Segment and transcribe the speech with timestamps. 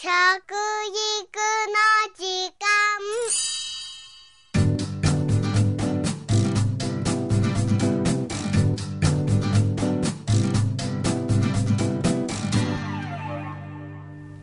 [0.00, 0.14] 食育の
[2.14, 2.22] 時
[2.54, 2.62] 間。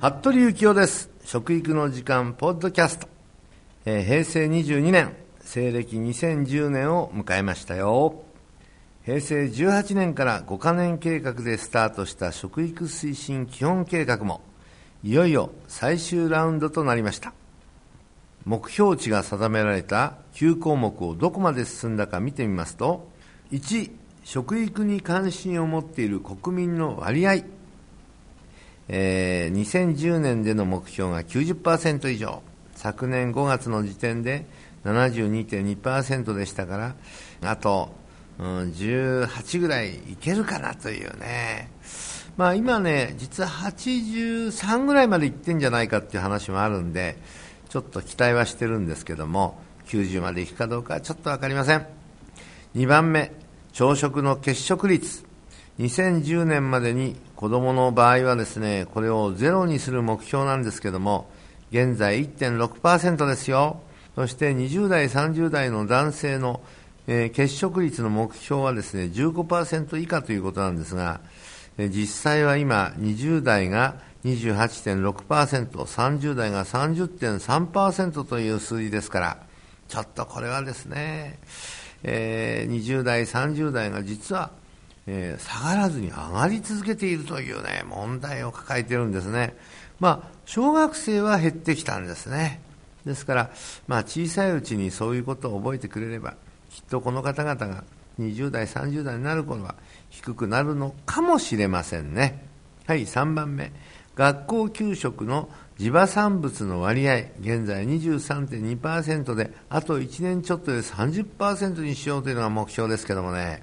[0.00, 1.10] 服部幸男です。
[1.24, 3.06] 食育の時間ポッドキャスト、
[3.84, 8.24] えー平成22年西暦2010年を迎えましたよ。
[9.04, 14.40] 平成18年から5カ年計画でスタートした食育推進基本計画も
[15.02, 17.32] いよいよ最終ラウンドとなりました。
[18.44, 23.08] 目標値が定められた9項目をどこまで進んだか見てみますと
[23.50, 23.90] 1
[24.22, 27.44] 食育に関心を持っている国民の割合。
[28.88, 32.42] えー2010年での目標が90%以上。
[32.76, 34.46] 昨年5月の時点で
[34.84, 36.94] 72.2%でしたから
[37.42, 37.88] あと、
[38.38, 41.70] うん、18ぐらいいけるかなというね。
[42.36, 47.16] まあ今ね実は83ぐらいまでいってんじゃないかっていう話もあるんで
[47.70, 51.86] ちょっと期待はしてるんですけども90までいくかどうかはちょっと分かりません。
[52.74, 53.32] 2番目
[53.72, 55.24] 朝食の欠食率。
[55.78, 61.28] 2010年までに子どもの場合はですねこれをゼロにする目標なんですけども
[61.70, 63.80] 現在1.6%ですよ。
[64.14, 66.60] そして20代30代の男性の、
[67.06, 71.20] えー欠食率の目標はですね15%以下ということなんですが、
[71.78, 79.38] 実際は今20代が28.6%、30代が30.3%という数字ですから、
[79.88, 81.38] ちょっとこれはですね、
[82.02, 84.50] えー20代、30代が実は、
[85.06, 89.54] えー下がらずに上がり続けているというね、問題を抱えているんですね。
[90.00, 92.60] まあ、小学生は減ってきたんですね。
[93.04, 93.50] ですから、
[93.86, 96.34] まあ、小さいうちにそういうことを覚えてくれれば、
[96.70, 97.84] きっとこの方々が
[98.18, 99.76] 20代、30代になる頃は
[100.10, 102.46] 低くなるのかもしれませんね。
[102.86, 103.72] はい、3番目。
[104.14, 113.62] 学校給食の地場産物の割合、現在23.2%で、あと1年ちょっとで30%にしようというのが目標ですけどもね、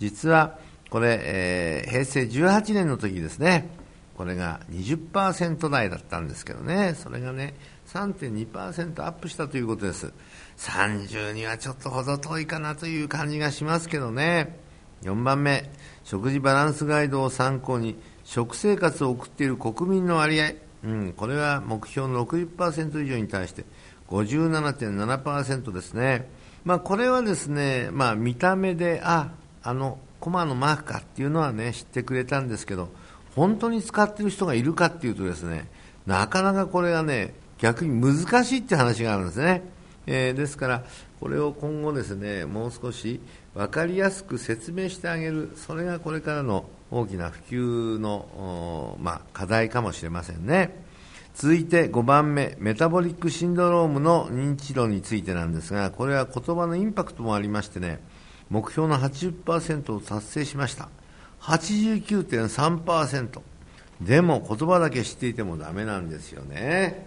[0.00, 0.58] 実は
[0.90, 3.68] これ、えー平成18年の時ですね、
[4.16, 7.54] これが20%台だったんですけどね、それがね、
[7.86, 10.12] 3.2%アップしたということです。
[10.58, 14.58] 30にはちょっと程遠いかなという感じがしますけどね。
[15.02, 15.70] 4番目、
[16.04, 20.52] 食事バランスガイドを参考に食生活を送っている国民の割合、
[20.84, 23.64] うん、これは目標の60%以上に対して
[24.08, 26.28] 57.7%ですね。
[26.64, 32.88] まあ、これはですね、まあ、見た目で、あ、あの、コマのマークかっていうのはね、知ってくれたんですけど、
[33.34, 35.68] 本当に使っている人がいるかっていうとですね、
[36.06, 39.62] なかなかこれがね、逆に難しいって話があるんですね。
[40.06, 40.84] えーですから、
[41.24, 43.18] これを今後ですね、もう少し
[43.54, 50.84] 分かりやすく説明してあげる、それがこれからの大きな普及の、まあ、課題かもしれませんね。
[51.34, 58.00] 続いて5番目、メタボリックシンドロームの認知度についてなんですが、これは言葉のインパクトもありましてね、
[58.50, 60.90] 目標の80%を達成しました。
[61.40, 63.40] 89.3%。
[64.02, 67.06] でも言葉だけ知っていてもダメなんですよね。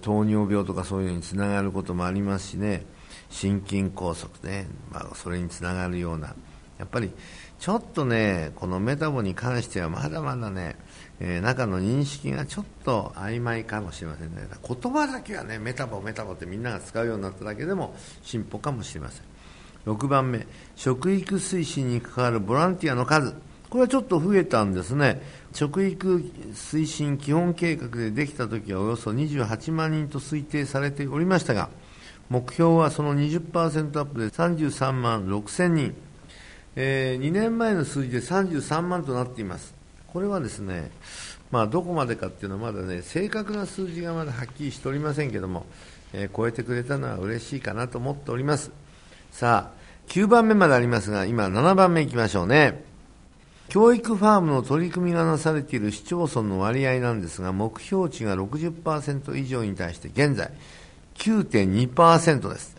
[0.00, 2.86] 糖尿病とかそういうのにつながることもありますしね、
[3.30, 6.34] 心筋梗塞ね、まあ、それにつながるような、
[6.78, 7.10] やっぱり
[7.58, 10.76] ちょっとね、このメタボに関してはまだまだね、
[11.20, 14.42] えー中の認識がちょっと曖昧かもしれませんね。
[14.66, 19.24] 言葉だけはね、メタボ、メタボってみんなが使うようになっただけでも進歩かもしれません。
[19.86, 20.46] 6番目、
[20.76, 23.34] 食育推進に関わるボランティアの数。
[23.68, 25.22] これはちょっと増えたんですね。
[25.52, 26.18] 食育
[26.52, 31.68] 推進基本計画でできた時はおよそ28万人と推定されておりましたが、
[32.30, 35.94] 目標はその20%アップで33万6千人。
[36.76, 39.74] え2年前の数字で33万となっています。
[40.06, 40.92] これはですね、
[41.50, 45.66] まあ、どこまでかっていうのはまだね、正確な数字がまだはっきりしておりませんけども、
[46.12, 48.70] えー超えてくれたのは嬉しいかなと思っております。
[49.32, 52.84] さあ、9番目までありますが、今7番目いきましょうね。
[53.68, 60.52] 教育ファームの取り組みがなされている市町村の割合なんですが、目標値が60%以上に対して現在
[61.20, 62.76] 9.2%です。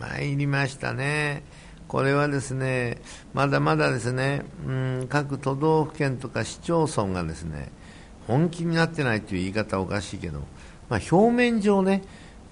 [0.00, 1.42] 参りましたね。
[1.88, 2.96] これはですね、
[3.34, 7.70] まだまだですね、うん、各都道府県とか市町村がですね、
[8.26, 10.40] 本気になってないという言い方はおかしいけど、
[10.88, 12.02] まあ、表面上ね、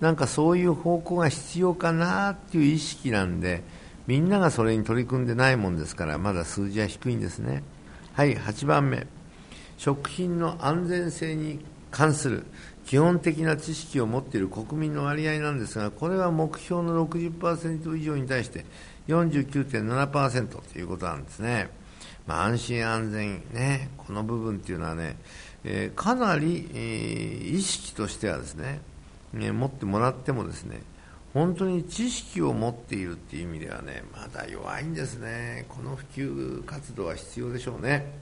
[0.01, 3.63] なんかそういう方向が必要かなっていう意識なんで、
[4.07, 7.63] みんながそれに取り組んでないもんですから、まだ数字は低いんですね。
[8.13, 9.07] はい、8番目。
[9.79, 12.45] 食品の安全性に関する
[12.87, 18.65] 基本的な知識を持っている国民の割合なんですが、これは目標の60%以上に対して
[19.09, 21.69] 49.7%ということなんですね。
[22.27, 25.17] まあ、安心安全ね、この部分っていうのはね、
[25.65, 28.81] えー、かなり、えー、意識としてはですね、
[29.33, 30.83] ね、持ってもらってもですね
[31.35, 38.13] 本当に知識を持っているっていう意味ではねまだ弱いんですねこの普及活動は必要でしょうね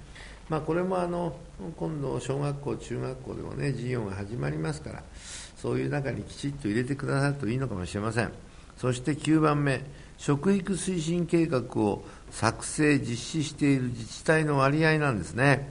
[0.49, 1.37] まあ、これもあの
[1.77, 5.03] 今度小学校中学校でもね授業が始まりますから
[5.57, 8.33] そういう中にきちっと入れてくださるといいのかもしれません。
[8.77, 9.83] そして9番目
[10.19, 15.69] 食育推進計画を作成実施している自治体の割合なんですね。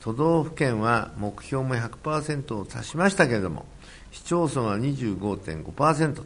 [0.00, 3.66] 都道府県は目標も100%を達しましたけれども
[4.12, 6.24] 市町村は25.5%と、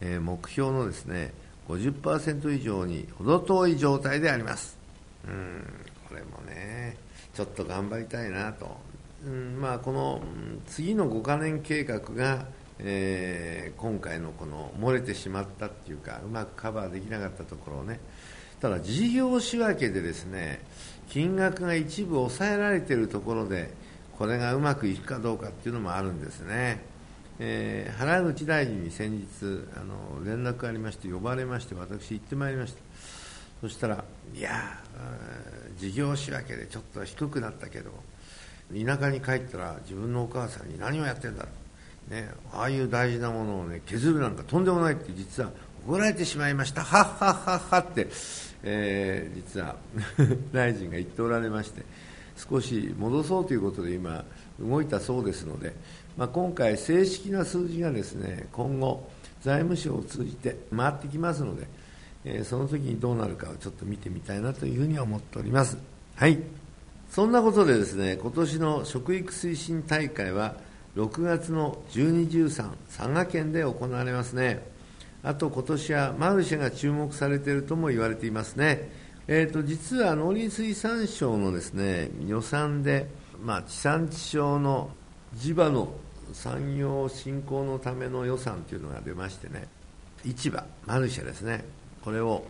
[0.00, 1.32] えー、目標のですね
[1.68, 4.76] 50%以上に程遠い状態であります。
[5.26, 5.89] うん。
[6.10, 6.96] これもね
[7.32, 8.76] ちょっと頑張りたいなと、
[9.24, 10.20] うんまあ、この
[10.66, 12.46] 次の5カ年計画が、
[12.80, 18.00] えー、今回のこの漏れてしまったっていうかうまくカバーできなかったところをね
[18.60, 20.60] ただ事業仕分けでですね
[21.08, 23.72] 金額が一部抑えられているところで
[24.18, 26.82] これがうまくいくかどうかっていうのもあるんですね、
[27.38, 29.26] えー、原口大臣に先日
[29.76, 33.19] あの連絡がありまして呼ばれまして私行ってまいりました。
[33.60, 34.04] そしたら
[34.34, 34.78] いや
[35.78, 37.90] 事業仕分けでちょっと低くなったけど
[38.72, 41.46] 田舎に帰ったら自分のお母さんに何をやってんだ
[42.10, 45.50] ね、ああいう大事なものを、ね、削るなんかとんでもないって実は
[45.86, 46.82] 怒られてしまいました。
[46.82, 48.08] はっはっはっはって、
[48.64, 49.76] えー、実は
[50.52, 51.84] 大臣が言っておられまして
[52.36, 54.24] 少し戻そうということで今
[54.58, 55.74] 動いたそうですので、
[56.16, 59.08] まあ、今回正式な数字がですね今後
[59.40, 61.66] 財務省を通じて回ってきますので、
[62.24, 65.78] えー、その時にどうなるかをちょっと見てみたいなというふうに思っております。
[66.16, 66.38] はい。
[67.10, 70.54] そんなことでですね今年の食育推進大会は
[70.96, 74.70] 6月の12、13佐賀県で行われますね。
[75.22, 78.90] あと今年はマルシェが注目されているとも言われていますね、
[79.28, 83.06] えーと、実は農林水産省のですね予算で、
[83.42, 84.90] まあ、地産地消の
[85.34, 85.92] 地場の
[86.32, 89.68] 産業振興のための予算というのが出ましてね
[90.24, 91.64] 市場マルシェですね。
[92.04, 92.44] これを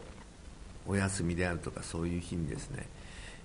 [0.87, 2.87] お休みであるとかそういう日にですね、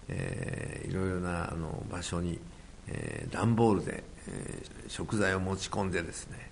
[0.07, 2.39] えー、いろいろなあの場所に、
[2.87, 6.49] えー、段ボールで、えー、食材を持ち込んでですね、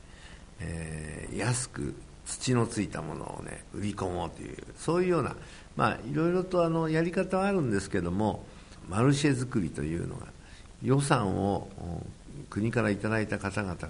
[0.59, 1.95] えー、安く
[2.25, 5.35] 土のついたものをね売り込もうというそういうような
[5.75, 8.45] まあいろいろとあのやり方はあるんですけども
[8.87, 10.27] マルシェ作りというのが
[10.81, 11.69] 予算を
[12.49, 13.87] 国からいただいた方々が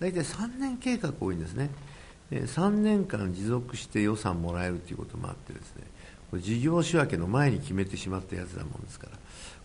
[0.00, 1.70] 大体3年計画多いんですね。
[2.30, 5.84] 3年間持続して予算もらえるということもあってですね
[6.34, 9.12] 事業仕分けの前に決めてしまったやつなもんですから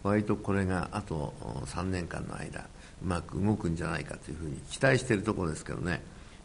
[0.04, 1.34] 割とこれがあと
[1.66, 2.68] 3年間の間
[3.04, 6.04] うまく動くんじゃないかというふうに期待しているところですけどね、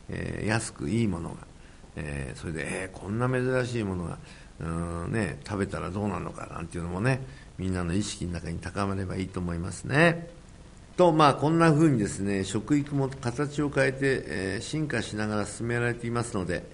[0.08, 1.36] えー、安くいいものが
[1.96, 4.18] えー、それで、えー、こんな珍しいものが
[4.58, 7.20] うん、ね、食べたらどうなるのかなんていうのもね
[7.58, 10.28] みんなの意識の中に高まればいいと思いますね。
[10.96, 16.64] と、まあ、こんなふうにですね食育も形を変えて、えー、進化しながら進められていますので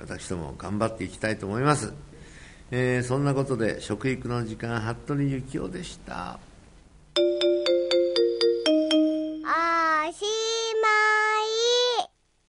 [0.00, 1.92] 私ども頑張っていきたいと思います、
[2.70, 6.38] えー、そんなことで食育の時間服部幸男でした。
[9.44, 10.41] あーしー